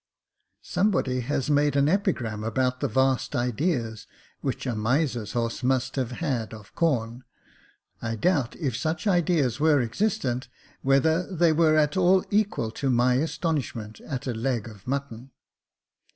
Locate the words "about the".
2.43-2.87